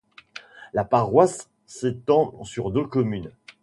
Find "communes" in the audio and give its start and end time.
2.87-3.29